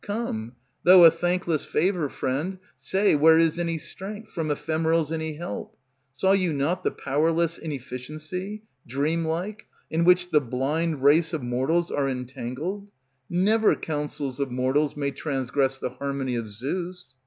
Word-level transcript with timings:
Come, 0.03 0.53
though 0.83 1.03
a 1.03 1.11
thankless 1.11 1.63
Favor, 1.63 2.09
friend, 2.09 2.57
say 2.75 3.13
where 3.13 3.37
is 3.37 3.59
any 3.59 3.77
strength, 3.77 4.31
From 4.31 4.49
ephemerals 4.49 5.11
any 5.11 5.35
help? 5.35 5.77
Saw 6.15 6.31
you 6.31 6.53
not 6.53 6.81
The 6.83 6.89
powerless 6.89 7.59
inefficiency, 7.59 8.63
Dream 8.87 9.23
like, 9.23 9.67
in 9.91 10.03
which 10.03 10.31
the 10.31 10.41
blind... 10.41 11.03
Race 11.03 11.33
of 11.33 11.43
mortals 11.43 11.91
are 11.91 12.09
entangled? 12.09 12.87
Never 13.29 13.75
counsels 13.75 14.39
of 14.39 14.49
mortals 14.49 14.97
May 14.97 15.11
transgress 15.11 15.77
the 15.77 15.91
harmony 15.91 16.33
of 16.35 16.49
Zeus. 16.49 17.13